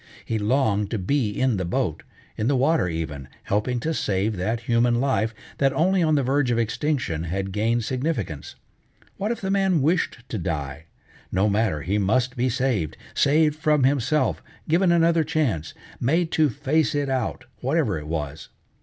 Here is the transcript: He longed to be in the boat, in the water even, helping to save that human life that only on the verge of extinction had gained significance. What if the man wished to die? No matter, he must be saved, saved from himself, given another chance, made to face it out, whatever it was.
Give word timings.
He 0.25 0.39
longed 0.39 0.89
to 0.89 0.97
be 0.97 1.29
in 1.29 1.57
the 1.57 1.63
boat, 1.63 2.01
in 2.35 2.47
the 2.47 2.55
water 2.55 2.87
even, 2.87 3.27
helping 3.43 3.79
to 3.81 3.93
save 3.93 4.35
that 4.35 4.61
human 4.61 4.99
life 4.99 5.31
that 5.59 5.71
only 5.73 6.01
on 6.01 6.15
the 6.15 6.23
verge 6.23 6.49
of 6.49 6.57
extinction 6.57 7.25
had 7.25 7.51
gained 7.51 7.83
significance. 7.83 8.55
What 9.17 9.29
if 9.31 9.41
the 9.41 9.51
man 9.51 9.79
wished 9.83 10.23
to 10.29 10.39
die? 10.39 10.85
No 11.31 11.47
matter, 11.47 11.83
he 11.83 11.99
must 11.99 12.35
be 12.35 12.49
saved, 12.49 12.97
saved 13.13 13.55
from 13.55 13.83
himself, 13.83 14.41
given 14.67 14.91
another 14.91 15.23
chance, 15.23 15.75
made 15.99 16.31
to 16.31 16.49
face 16.49 16.95
it 16.95 17.07
out, 17.07 17.45
whatever 17.59 17.99
it 17.99 18.07
was. 18.07 18.49